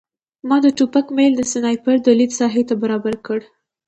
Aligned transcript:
ما 0.47 0.57
د 0.65 0.67
ټوپک 0.77 1.05
میل 1.17 1.33
د 1.37 1.41
سنایپر 1.51 1.95
د 2.03 2.07
لید 2.19 2.31
ساحې 2.39 2.63
ته 2.69 2.75
برابر 2.81 3.15
کړ 3.25 3.39